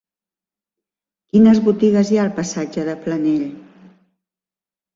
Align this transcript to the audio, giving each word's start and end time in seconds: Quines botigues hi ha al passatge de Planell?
Quines 1.35 1.61
botigues 1.67 2.11
hi 2.15 2.19
ha 2.19 2.25
al 2.25 2.33
passatge 2.41 2.89
de 2.89 2.99
Planell? 3.07 3.47